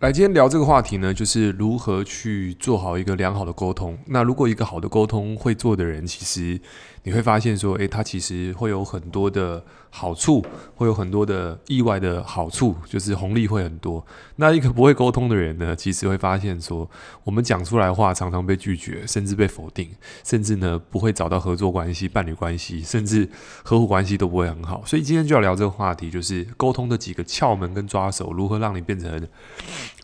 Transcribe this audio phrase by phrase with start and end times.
[0.00, 3.96] 来，今天聊这个话题呢，就是如何去做好一个良好的沟通。
[4.08, 6.60] 那如果一个好的沟通会做的人，其实
[7.04, 14.04] 你会发现说，诶，他其实会有很多的好处，会有很多的意外的好处，就是红利会很多。
[14.36, 16.90] 那一个不会沟通的人呢，其实会发现说，
[17.24, 19.88] 我们讲出来话常常被拒绝，甚至被否定，
[20.22, 23.26] 甚至呢不会找到合作关系、伴侣关系，甚至
[23.62, 24.82] 合伙关系都不会很好。
[24.84, 29.26] 所以今天就要聊这个话题，就是沟通的几个窍门跟抓手，如何让你变成。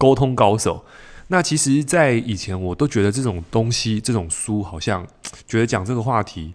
[0.03, 0.85] 沟通高手，
[1.29, 5.07] 那其实，在以前我都觉得这种东西、这种书，好像
[5.47, 6.53] 觉得讲这个话题，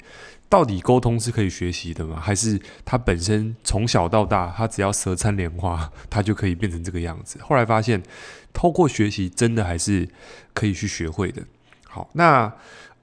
[0.49, 2.20] 到底沟通是可以学习的吗？
[2.20, 7.39] 还是他本身从小到大，他只要舌灿莲花， 他就可以变成这个样子？
[7.41, 8.03] 后来发现，
[8.52, 10.05] 透过学习，真的还是
[10.53, 11.41] 可以去学会的。
[11.88, 12.52] 好，那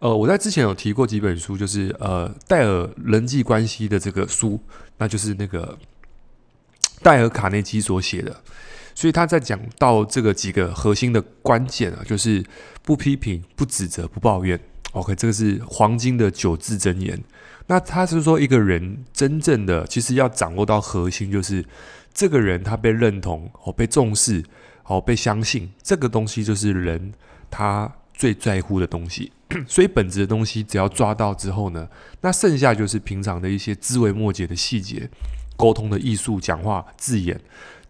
[0.01, 4.61] 呃，我在之前有提过几本书，就是呃，戴尔人际关系的这个书，
[4.99, 5.79] 那就是那个
[7.03, 8.43] 戴尔卡内基所写的。
[8.95, 12.45] 所以他在讲到这个几个核心的关键啊，就是
[12.83, 14.59] 不批评、不指责、不抱怨。
[14.93, 17.21] OK，这个是黄金的九字真言。
[17.67, 21.65] 那他是说，一个人真正的其实要掌握到核心，就是
[22.13, 24.45] 这个人他被认同、哦被重视、
[24.85, 27.13] 哦被相信，这个东西就是人
[27.51, 29.33] 他最在乎的东西。
[29.67, 31.89] 所以本质的东西只要抓到之后呢，
[32.21, 35.11] 那剩下就是平常的一些枝微末节的细节。
[35.57, 37.41] 沟通的艺术，讲话字眼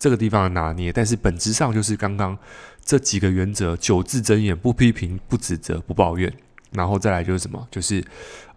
[0.05, 2.37] 这个地方的拿捏，但是本质上就是刚刚
[2.85, 6.31] 这几个原则：九字真言，不批评、不指责、不抱怨，
[6.73, 7.67] 然后再来就是什么？
[7.71, 8.05] 就是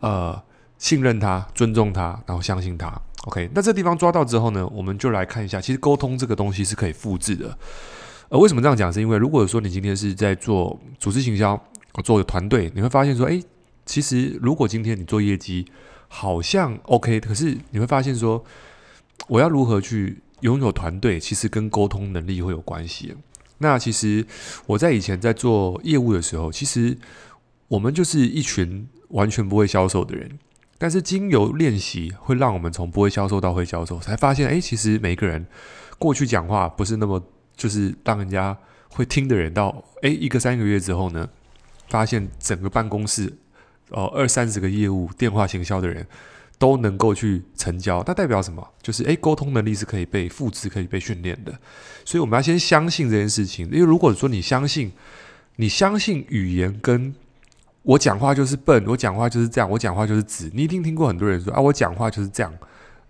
[0.02, 0.38] 呃
[0.78, 2.94] 信任他、尊重他，然后相信他。
[3.28, 7.58] OK，那这地方抓到之后呢，我们就来看一下，其实沟通这个东西是可以复制的。
[8.28, 8.92] 呃，为什么这样讲？
[8.92, 11.58] 是因为如果说你今天是在做组织行销，
[12.04, 13.42] 做团队，你会发现说，诶，
[13.86, 15.66] 其实如果今天你做业绩
[16.10, 18.44] 好像 OK，可是你会发现说。
[19.28, 21.20] 我要如何去拥有团队？
[21.20, 23.16] 其实跟沟通能力会有关系。
[23.60, 24.26] 那其实
[24.66, 26.98] 我在以前在做业务的时候，其实
[27.68, 30.38] 我们就是一群完全不会销售的人。
[30.78, 35.44] 但是经由练习，会让我们从不会销售到会销售，才发现，哎，其实每个人
[35.98, 37.20] 过去讲话不是那么
[37.56, 38.56] 就是让人家
[38.90, 41.28] 会听的人，到哎一个三个月之后呢，
[41.90, 43.36] 发现整个办公室
[43.90, 46.06] 哦二三十个业务电话行销的人。
[46.60, 48.68] 都能够去成交，那代表什么？
[48.82, 51.52] 就是诶，沟通能力是可以被复制、可以被训练的。
[52.04, 53.66] 所以我们要先相信这件事情。
[53.68, 54.92] 因为如果说你相信，
[55.58, 57.14] 你相信语言跟
[57.84, 60.50] 我讲话就是笨，我讲话就是这样，我讲话就是直。
[60.54, 62.54] 你一定听过很多人说啊，我讲话就是这样。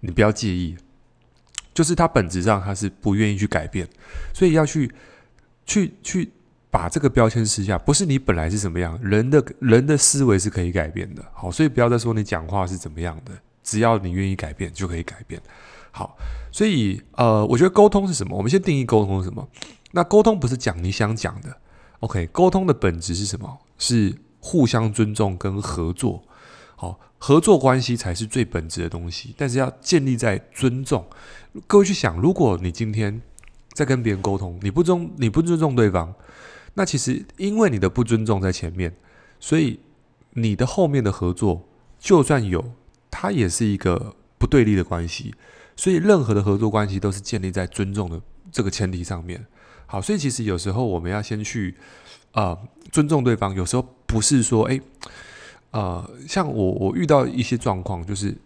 [0.02, 0.76] 你不要介意，
[1.74, 3.88] 就是他本质上他是不愿意去改变，
[4.34, 4.92] 所以要去
[5.66, 6.32] 去去。
[6.78, 11.26] 把这个标签撕下，不是你本来是怎么样，人的人的思维是可以改变的。
[11.34, 13.32] 好，所以不要再说你讲话是怎么样的，
[13.64, 15.42] 只要你愿意改变，就可以改变。
[15.90, 16.16] 好，
[16.52, 18.38] 所以呃，我觉得沟通是什么？
[18.38, 19.50] 我们先定义沟通是什么？
[19.90, 21.58] 那沟通不是讲你想讲的。
[22.02, 23.58] OK，沟通的本质是什么？
[23.80, 26.22] 是互相尊重跟合作。
[26.76, 31.04] 好，合作关系才是最本质的东西，但是要建立在尊重。
[31.66, 33.20] 各位去想，如果你今天
[33.74, 36.14] 在跟别人沟通，你不尊你不尊重对方。
[36.78, 38.96] 那其实因为你的不尊重在前面，
[39.40, 39.80] 所以
[40.34, 41.68] 你的后面的合作
[41.98, 42.72] 就算有，
[43.10, 45.34] 它也是一个不对立的关系。
[45.76, 48.22] 所以任何的合作关系都是建立在尊重的
[48.52, 49.44] 这个前提上面。
[49.88, 51.74] 好，所以其实有时候我们要先去
[52.32, 52.60] 啊、呃、
[52.92, 53.56] 尊重对方。
[53.56, 54.80] 有时候不是说哎，
[55.72, 58.38] 呃，像我我遇到一些状况，就是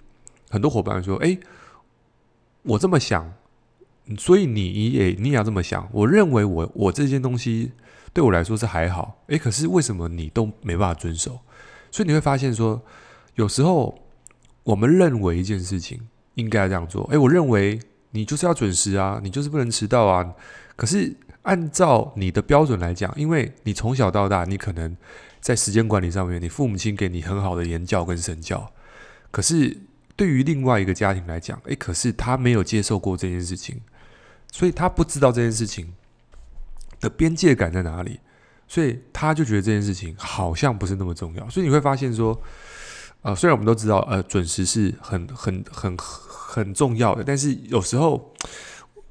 [0.49, 1.37] 很多伙伴说哎，
[2.63, 3.33] 我这么想，
[4.17, 5.89] 所以你也你也要这么想。
[5.91, 7.73] 我认为我我这件东西。
[8.13, 11.39] 对我来说是还好，诶，可是为什么你都没办法遵守？
[11.89, 12.81] 所以你会发现说，
[13.35, 13.97] 有时候
[14.63, 15.99] 我们认为一件事情
[16.35, 17.79] 应该这样做，诶，我认为
[18.11, 20.33] 你就是要准时啊，你就是不能迟到啊。
[20.75, 24.95] 可是按照你的标准来讲，因为你从小到大，你可能
[25.39, 28.71] 在时间管理上面，你父母亲给你很好的言教跟身教。
[29.31, 29.77] 可是
[30.17, 33.79] 对于另外一个家庭来讲，诶，可是他没有接受过这件事情，
[34.51, 35.93] 所以他不知道这件事情。
[37.01, 38.19] 的边界感在哪里？
[38.67, 41.49] 所以他就觉得这件事情好像不是那么重要。
[41.49, 42.41] 所以你会发现说，
[43.21, 48.33] 呃，虽然我们都知道，呃，准时是很、很、很、很重要的，但是有时候，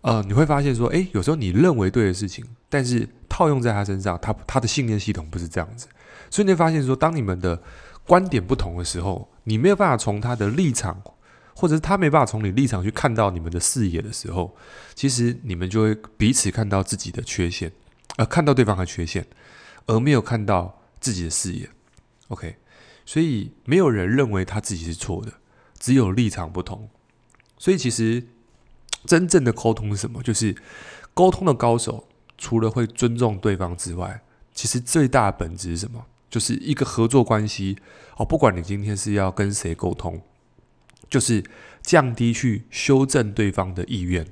[0.00, 5.86] 呃，你会发现说，诶，有时候你认为对的事情，但是套用在他身上，他他的信念系统不是这样子。
[6.30, 7.62] 所以你会发现说，当你们的
[8.06, 11.02] 观点不同的时候，你没有办法从他的立场。
[11.52, 14.56] 或者是他没办法从你立场去看到你们的视野的时候，
[14.94, 17.70] 其实你们就会彼此看到自己的缺陷，
[18.20, 19.26] 呃，看到对方的缺陷，
[19.86, 21.70] 而没有看到自己的视野。
[22.28, 22.56] OK，
[23.06, 25.32] 所以没有人认为他自己是错的，
[25.78, 26.90] 只有立场不同。
[27.56, 28.22] 所以其实
[29.06, 30.22] 真正的沟通是什么？
[30.22, 30.54] 就是
[31.14, 34.20] 沟通的高手除了会尊重对方之外，
[34.52, 36.04] 其实最大的本质是什么？
[36.28, 37.78] 就是一个合作关系
[38.18, 38.26] 哦。
[38.26, 40.20] 不管你今天是要跟谁沟通，
[41.08, 41.42] 就是
[41.80, 44.26] 降低去修正对方的意愿，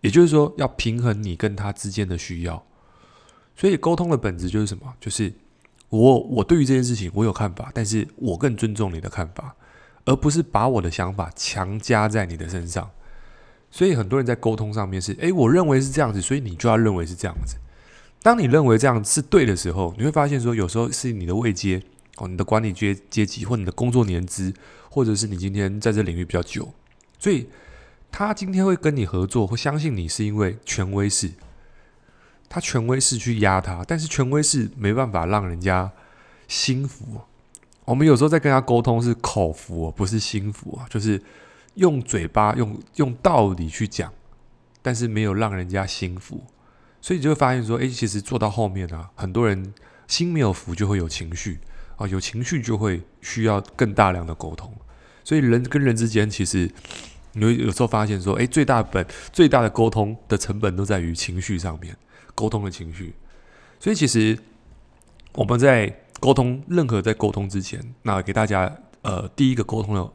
[0.00, 2.66] 也就是说要平衡你跟他之间的需要。
[3.60, 4.94] 所以沟通的本质就是什么？
[4.98, 5.30] 就是
[5.90, 9.54] 我我对于这件事情我有看法，但是我更尊重你的看法，
[10.06, 12.90] 而不是把我的想法强加在你的身上。
[13.70, 17.56] 所以很多人在沟通上面是，诶，我认为是这样子，所以你就要认为是这样子。
[18.22, 21.82] 当你认为这样是对的时候，你会发现说，有时候是你的位阶
[22.16, 24.54] 哦，你的管理阶阶级，或你的工作年资，
[24.88, 26.72] 或者是你今天在这领域比较久，
[27.18, 27.46] 所以
[28.10, 31.30] 他今天会跟你合作或相信你是因为权威是，
[32.50, 35.90] 他权威式去压他，但是权威式没办法让人家
[36.46, 37.22] 心服。
[37.86, 41.22] 我们有时候在跟他沟通是口服，不是心服啊，就是。
[41.74, 44.12] 用嘴巴用用道理去讲，
[44.82, 46.42] 但是没有让人家心服，
[47.00, 49.72] 所以你就会发现说，诶，其实做到后面啊，很多人
[50.08, 51.60] 心没有服，就会有情绪
[51.96, 54.74] 啊，有情绪就会需要更大量的沟通。
[55.22, 56.68] 所以人跟人之间，其实
[57.32, 61.96] 你会有时候发现说，诶，最大本最大的沟通的成本都在于情绪上面，
[62.34, 63.14] 沟通的情绪。
[63.78, 64.38] 所以其实
[65.32, 70.10] 我们在沟通任何在沟通之前，那给大家呃第一个沟通的。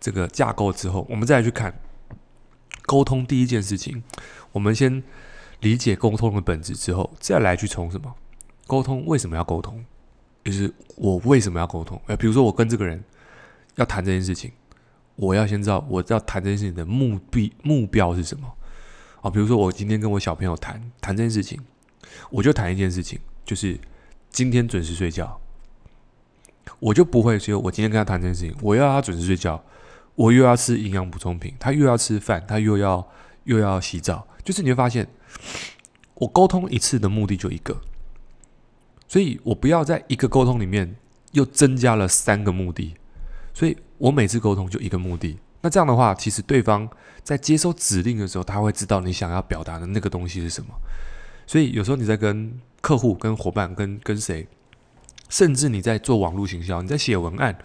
[0.00, 1.80] 这个架构之后，我们再来去看
[2.84, 4.04] 沟通第一件事情。
[4.52, 5.02] 我们先
[5.60, 8.14] 理解沟通的本质之后，再来去从什么
[8.66, 9.06] 沟通？
[9.06, 9.82] 为什么要沟通？
[10.44, 11.98] 就是我为什么要沟通？
[12.04, 13.02] 呃，比如说我跟这个人
[13.76, 14.52] 要谈这件事情，
[15.16, 18.52] 我要先知道我要谈这件事情的目的目标是什么
[19.22, 19.30] 啊？
[19.30, 21.60] 比如说我今天跟我小朋友谈谈这件事情，
[22.30, 23.78] 我就谈一件事情，就是
[24.30, 25.40] 今天准时睡觉，
[26.78, 29.62] 我就不会说，我今天跟他谈这件事情，我要他准时睡觉。
[30.16, 33.04] 我又要吃营养补充品，他又要吃饭，他又要
[33.46, 35.08] 又要洗澡，就是你会发现，
[36.14, 37.76] 我沟通一次的目的就一个，
[39.08, 40.94] 所以我不要在一个沟通里面
[41.32, 42.94] 又增加了三个目的，
[43.52, 45.38] 所以我每次沟通就一个目的。
[45.60, 46.88] 那这样的话，其实对方
[47.22, 50.68] 在接收指令的时候，他会知道你想要表达的那个东西是什么。
[51.46, 54.46] 所以有时候你在跟客户、跟伙伴、跟跟谁，
[55.28, 57.56] 甚至你在做网络行销，你在写文案。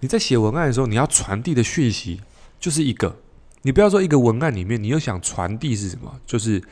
[0.00, 2.20] 你在写文案的时候，你要传递的讯息
[2.60, 3.16] 就是一个。
[3.62, 6.20] 你不要说一个文案里面，你又想传递是什么？
[6.26, 6.62] 就是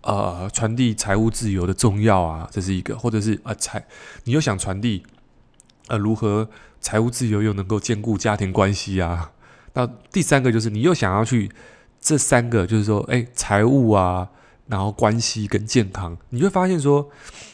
[0.00, 3.84] 呃，传递财务自由的重要啊，这是一个；或者是啊财，
[4.24, 5.04] 你又想传递
[5.92, 6.48] 呃如何
[6.80, 9.30] 财务自由又能够兼顾家庭关系啊。
[9.74, 11.50] 那第三个就是你又想要去
[12.00, 14.28] 这三个，就是说，哎，财务啊，
[14.66, 17.10] 然后关系跟健康，你会发现说，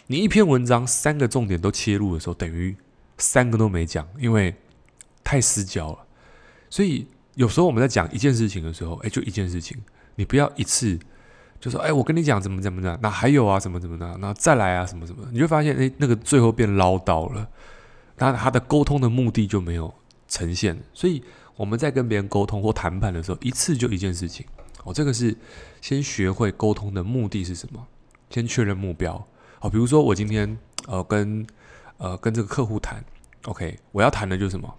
[0.07, 2.77] 你一篇文章三个重点都切入的时候，等于
[3.19, 4.55] 三个都没讲，因为。
[5.25, 5.99] 太死角了，
[6.71, 9.77] 所以有时候我们在讲一件事情的时候，哎，就一件事情，
[10.15, 10.99] 你不要一次
[11.61, 17.47] 就说，哎，我跟你讲怎么怎么的，那还有啊，什么怎么的，那再来啊，什么什么，你会发现，哎，那个最后变唠叨了，
[18.19, 19.93] 那他的沟通的目的就没有
[20.29, 20.79] 呈现。
[20.93, 21.23] 所以
[21.57, 24.47] 我们在跟别人沟通或谈判的时候，一次就一件事情，
[24.85, 25.37] 哦，这个是
[25.81, 27.87] 先学会沟通的目的是什么，
[28.31, 29.27] 先确认目标。
[29.59, 30.57] 好，比如说我今天
[30.87, 31.47] 呃跟
[31.97, 33.05] 呃跟这个客户谈
[33.45, 34.73] ，OK，我要谈的就是什么？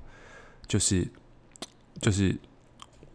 [0.68, 1.08] 就是，
[2.00, 2.38] 就是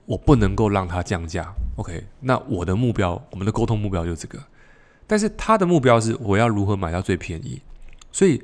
[0.07, 2.05] 我不能够让他降价，OK？
[2.21, 4.43] 那我的目标，我们的沟通目标就是这个，
[5.07, 7.63] 但是他的目标是我要如何买到最便宜，
[8.11, 8.43] 所以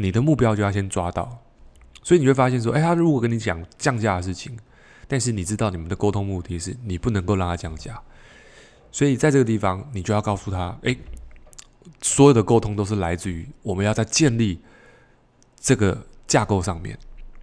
[0.00, 1.42] 你的目标就要先抓到，
[2.02, 4.58] 所以你会发现说，哎，他如果跟你讲降价的事情，
[5.06, 8.00] 但是你知道你们的沟通目的是你不能够让他降价，
[8.90, 10.96] 所以在这个地方你就要告诉他，哎，
[12.00, 14.60] 所有的沟通都是来自于我们要在建立
[15.58, 16.98] 这个架构上面，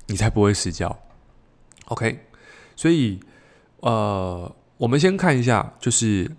[0.08, 0.98] 你才不会失焦。
[1.86, 2.20] OK，
[2.76, 3.20] 所以
[3.82, 6.30] 呃，我们先看一下，就是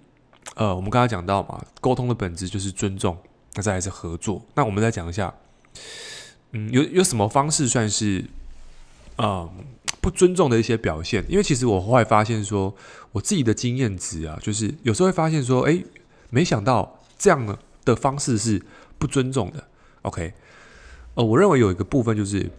[0.57, 3.17] 呃，我们刚才讲到嘛，沟通的本质就是尊重，
[3.55, 4.45] 那再来是合作。
[4.55, 5.33] 那我们再讲一下，
[6.53, 8.25] 嗯，有有什么方式算是
[9.17, 9.51] 呃
[10.01, 11.25] 不尊重的一些表现？
[11.29, 12.75] 因为其实我后来发现说，
[13.13, 15.83] 我自己的经验值啊，就是有时候会发现说，哎，
[16.31, 18.63] 没想到这样的方式是
[18.99, 19.65] 不尊重的。
[20.03, 20.33] OK，
[21.15, 22.51] 呃，我认为有一个部分就是。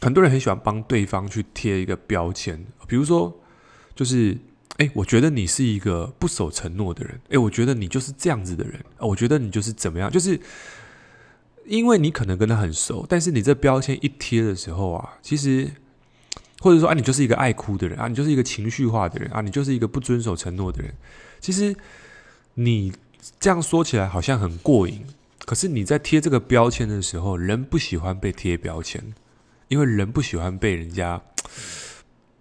[0.00, 3.34] 很多人很喜欢帮对方去贴一个标签，比如说，
[3.94, 4.36] 就是，
[4.76, 10.38] 哎，我觉得你是一个不守承诺的人，哎，我觉得你就是这样子的人，我觉得你就是怎么样，就是
[11.66, 15.70] 因为你可能跟他很熟，但是你这标签一贴的时候啊，其实，
[16.60, 20.94] 或者说啊，你就是一个爱哭的人啊，你就是一个情绪化的人啊，你就是一个不遵守承诺的人，
[21.40, 21.74] 其实
[22.54, 22.92] 你
[23.40, 25.04] 这样说起来好像很过瘾，
[25.44, 29.14] 可是你在贴这个标签的时候，人不喜欢被贴标签。
[29.68, 31.20] 因为人不喜欢被人家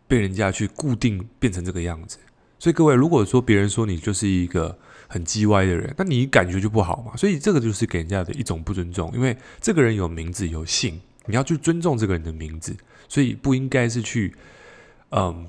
[0.10, 2.18] 被人家去固定变成这个样子，
[2.60, 4.77] 所以各位，如果说别人说你就是一个
[5.13, 7.15] 很叽歪的人，那你感觉就不好嘛。
[7.15, 12.75] 所以这个就是给人家的一种不尊重，因为这个人有名字有姓，你要去尊重这个人的名字，
[13.08, 14.34] 所以不应该是去
[15.12, 15.48] 嗯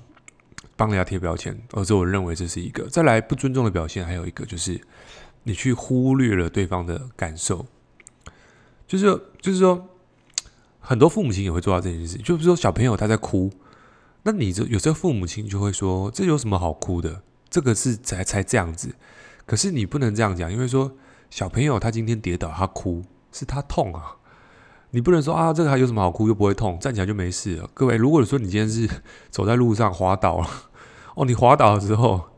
[0.77, 1.59] 帮人家贴标签。
[1.73, 2.87] 而且我认为这是一个。
[2.89, 4.79] 再来不尊重的表现，还有一个就是
[5.45, 7.65] 你去忽略了对方的感受，
[8.87, 9.07] 就是
[9.41, 9.89] 就是说
[10.79, 13.51] 很多父母亲也会做到这件事，就是说小朋友他在哭。
[14.25, 17.23] 那你这有时候父母亲就会说，这有什么好哭的？
[17.51, 18.93] 这个是才才这样子，
[19.47, 20.93] 可是你不能这样讲，因为说
[21.31, 24.17] 小朋友他今天跌倒他哭是他痛啊，
[24.91, 27.69] 你不能说啊，这个还有什么好哭又不会痛，站起来就没事了。
[27.75, 28.89] 各位，如果说你今天是
[29.31, 30.49] 走在路上滑倒了，
[31.17, 32.31] 哦，你滑倒了之后，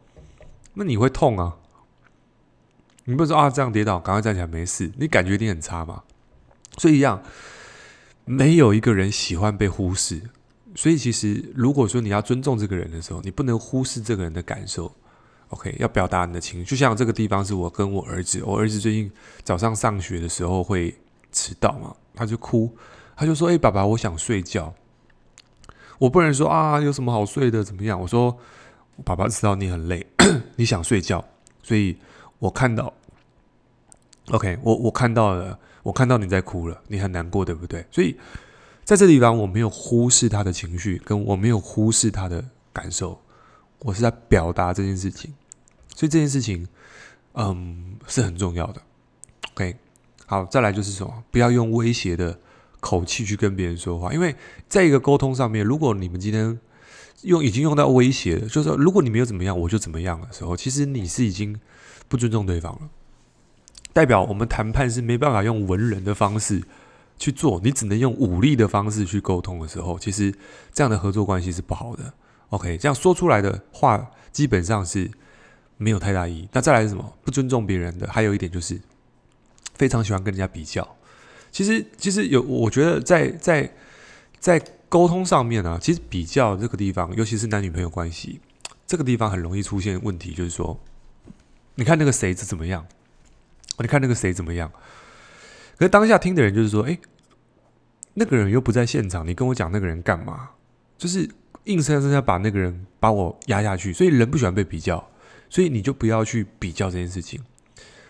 [0.74, 1.56] 那你会痛啊，
[3.04, 6.02] 你不能说啊，这样跌倒赶快站起来没事，你感觉一定很差嘛。
[6.78, 7.22] 所以一样，
[8.24, 10.22] 没有一个人喜欢被忽视。
[10.74, 14.92] 所以，其实如果说你要尊重这个人的时候，你不能忽视这个人的感受。
[15.50, 16.66] OK，要表达你的情绪。
[16.66, 19.10] 就像这个地方是我跟我儿子，我儿子最近
[19.42, 20.94] 早上上学的时候会
[21.32, 22.70] 迟到嘛，他就哭，
[23.16, 24.74] 他就说：“哎，爸爸，我想睡觉。”
[25.98, 27.62] 我不能说啊，有什么好睡的？
[27.64, 28.00] 怎么样？
[28.00, 28.36] 我说
[29.04, 30.06] ：“爸爸知道你很累，
[30.56, 31.24] 你想睡觉，
[31.62, 31.96] 所以
[32.38, 32.92] 我看到
[34.30, 38.16] ，OK，我我看到了，我看到你在哭了，你很难过，对不对？”所以。
[38.84, 43.20] 在这地方，我没有忽视他的情绪，跟我没有忽视他的感受，
[43.80, 45.32] 我是在表达这件事情，
[45.94, 46.66] 所以这件事情，
[47.34, 48.82] 嗯，是很重要的。
[49.52, 49.76] OK，
[50.26, 51.24] 好，再来就是什么？
[51.30, 52.38] 不要用威胁的
[52.80, 54.34] 口气去跟别人说话，因为
[54.68, 56.58] 在一个沟通上面，如果你们今天
[57.22, 61.58] 用已经用到威胁了，就是说如果你没有怎么样，我就怎么样的时候，其实你是已经
[62.08, 62.88] 不尊重对方了，
[63.92, 66.62] 代表我们谈判是没办法用文人的方式。
[67.18, 70.34] 去做，你只能用武力的方式去沟通的时候，其实
[70.74, 72.12] 这样的合作关系是不好的。
[72.50, 75.10] OK，这样说出来的话基本上是
[75.76, 76.48] 没有太大意义。
[76.52, 77.16] 那再来是什么？
[77.24, 78.80] 不尊重别人的，还有一点就是
[79.74, 80.96] 非常喜欢跟人家比较。
[81.50, 83.72] 其实，其实有，我觉得在在
[84.38, 88.40] 在沟通上面啊，其实比较这个地方，尤其是男女朋友关系
[88.86, 90.78] 这个地方，很容易出现问题，就是说，
[91.74, 92.86] 你看那个谁是怎么样，
[93.78, 94.70] 你看那个谁怎么样。
[95.78, 96.98] 可是当下听的人就是说，哎，
[98.14, 100.50] 那个人又不在现场，你跟我讲那个人干嘛？
[100.98, 101.28] 就是
[101.66, 105.08] 硬生生要把那个人把我压下去，所以人不喜欢被比较，
[105.48, 107.40] 所以你就不要去比较这件事情。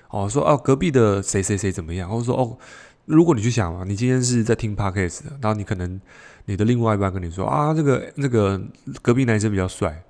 [0.08, 2.08] 哦，说哦，隔壁的谁谁谁怎么样？
[2.08, 2.56] 或者说哦，
[3.04, 6.00] 如果你去想啊，你今天是在听 Podcast 的，然后你可能
[6.44, 8.60] 你的另外一半跟你说啊，这个那个
[9.02, 10.02] 隔壁男生比较帅，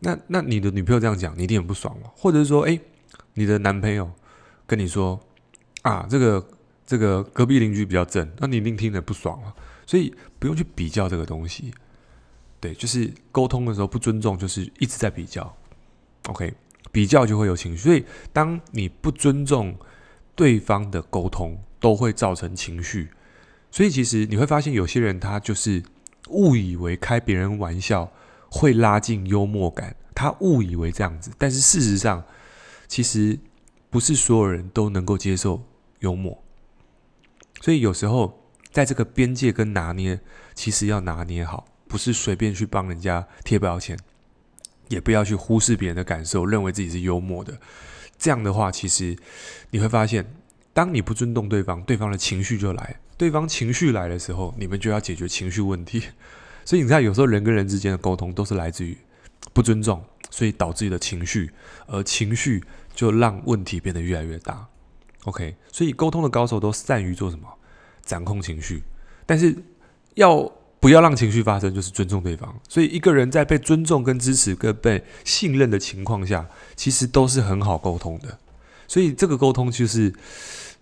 [0.00, 2.10] 那那你的女朋友这样讲，你一定很不爽了。
[2.16, 2.80] 或者是说，哎，
[3.34, 4.10] 你的男朋友
[4.66, 5.20] 跟你说
[5.82, 6.44] 啊，这个。
[6.86, 9.54] 这个隔壁邻居比较正，那你一定听得不爽了，
[9.86, 11.72] 所以不用去比较这个东西。
[12.60, 15.56] 对，就是沟通的时候不尊重，就是一直在比较。
[16.28, 16.52] OK，
[16.92, 19.74] 比较就会有情绪，所以当你不尊重
[20.34, 23.10] 对方的沟通，都会造成情绪。
[23.70, 25.82] 所以其实你会发现，有些人他就是
[26.28, 28.12] 误以为开别人玩笑
[28.50, 32.22] 会拉近幽默感，他误以为这样子，但是事实上，
[32.86, 33.38] 其实
[33.88, 35.62] 不是所有人都能够接受
[36.00, 36.42] 幽默。
[37.62, 40.20] 所以有时候，在这个边界跟拿捏，
[40.54, 43.98] 其实要拿捏好，不是随便去帮人家贴标签，
[44.86, 47.58] 也不要去忽视别人的感受，认为自己是幽默的。
[48.16, 49.16] 这样的话，其实
[49.70, 50.32] 你会发现，
[50.72, 53.00] 当你不尊重对方，对方的情绪就来。
[53.18, 56.04] 对方情绪来的时候，你们就要解决情绪问题。
[56.64, 58.96] 所以你看，有时候人跟人之间的沟通都是来自于
[59.52, 61.50] 不尊重，所以导致你的情绪，
[61.88, 62.62] 而情绪
[62.94, 64.64] 就让问题变得越来越大。
[65.24, 67.48] OK，所以沟通的高手都善于做什么？
[68.04, 68.82] 掌控情绪，
[69.26, 69.54] 但是
[70.14, 72.52] 要不要让情绪发生，就是尊重对方。
[72.68, 78.38] 所以一个人在被尊重、跟支持、跟被信任的情况下，其实都是很好沟通的。
[78.88, 80.12] 所以这个沟通就是，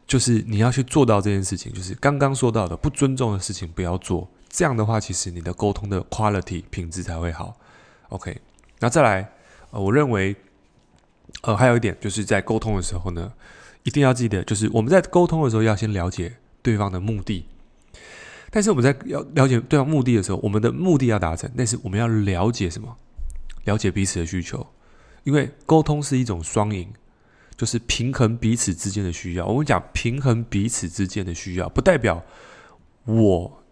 [0.06, 4.28] 就是你要去做到这件事情，就是刚刚说到的不尊重的事情不要做。
[4.48, 7.56] 这样的话，其实你的沟通的 quality 品质才会好。
[8.08, 8.40] OK，
[8.78, 9.30] 那再来，
[9.70, 10.34] 呃，我认为，
[11.42, 13.32] 呃，还有一点就是在沟通的时候呢。
[13.84, 17.46] 一定要记得，就是我们在沟通的时候要先了解对方的目的。
[18.50, 22.96] 但是我们在要了解对方目的的时候，我们的目的要达成，但是我们要了解什么？
[23.64, 24.66] 了解彼此的需求，
[25.24, 26.88] 因为沟通是一种双赢，
[27.56, 29.46] 就是平衡彼此之间的需要。
[29.46, 32.22] 我们讲平衡彼此之间的需要，不代表
[33.04, 33.62] 我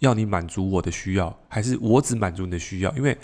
[0.00, 3.16] 要你满足我的需要，还是我只满足你的需要，因为。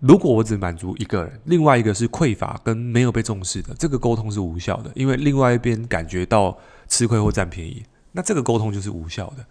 [0.00, 6.56] 如果我只满足一个人，另外一个是匮乏跟没有被重视的，这个沟通是无效的，因为另外一边感觉到
[6.86, 7.82] 吃亏或占便宜，
[8.12, 9.44] 那这个沟通就是无效的。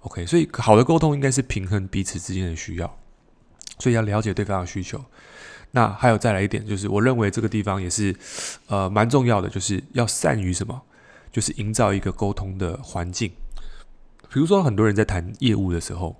[0.00, 2.98] OK，所以好的沟通应该是平衡彼此之间的需要，
[3.78, 5.04] 所以要了解对方的需求。
[5.72, 8.14] 那还有再来一点，就是我认为这个地方也是
[8.68, 10.80] 呃蛮重要的，就是要善于什么，
[11.30, 13.30] 就是营造一个沟通的环境。
[14.32, 16.16] 比如说，很多人在谈业务的时候，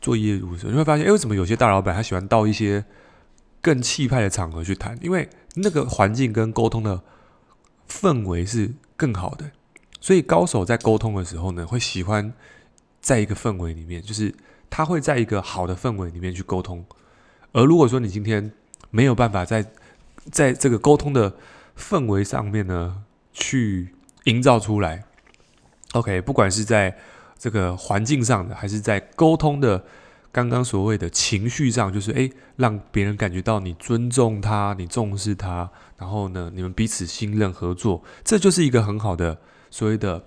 [0.00, 2.84] 做业务的时候，你会发现，哎，为什么有些大老板他喜欢到一些
[3.60, 4.96] 更气派的场合去谈？
[5.02, 7.02] 因为那个环境跟沟通的
[7.88, 9.50] 氛围是更好的。
[10.00, 12.32] 所以高手在沟通的时候呢，会喜欢
[13.00, 14.34] 在一个氛围里面，就是
[14.68, 16.84] 他会在一个好的氛围里面去沟通。
[17.52, 18.52] 而如果说你今天
[18.90, 19.64] 没有办法在
[20.30, 21.34] 在这个沟通的
[21.76, 23.02] 氛围上面呢，
[23.32, 25.04] 去营造出来
[25.92, 26.96] ，OK，不管是在
[27.38, 29.84] 这个环境上的，还是在沟通的
[30.30, 39.38] 刚刚所谓的情绪上，就是诶，让别人感觉到你尊重他，你重视他，然后呢，你们彼此信任合作，这就是一个很好的
[39.70, 40.26] 所谓的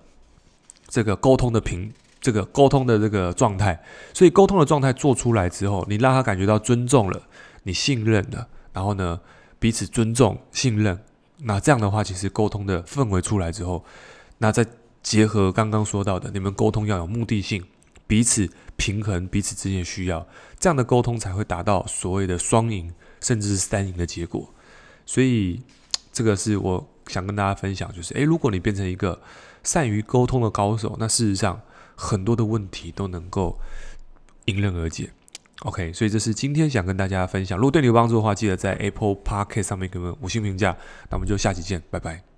[0.88, 3.84] 这个沟通的平，这个沟通的这个状态。
[4.14, 7.24] 所以沟通的状态做出来之后，你让他感觉到尊重了，
[7.64, 9.20] 你信任了，然后呢，
[9.60, 11.04] 彼此尊重、信任，
[11.40, 13.84] 那这样的话，其实沟通的氛围出来之后，
[14.38, 14.66] 那再。
[15.04, 17.66] 结合刚刚说到的，你们沟通要有目的性，
[18.06, 20.28] 彼此平衡彼此之间的需要，
[20.60, 24.54] 这样的沟通才会达到所谓的双赢，甚至是三赢的结果。
[25.08, 25.64] 所以，
[26.14, 29.20] 这个是我想跟大家分享，就是，诶，如果你变成一个
[29.64, 31.60] 善于沟通的高手，那事实上
[32.02, 33.60] 很多的问题都能够
[34.46, 35.12] 迎刃而解。
[35.62, 37.56] OK，所以这是今天想跟大家分享。
[37.56, 40.76] 如果对你有帮助的话，记得在 Apple Podcast 上面给我们五星评价。
[41.12, 42.31] 那我们就下期见，拜拜。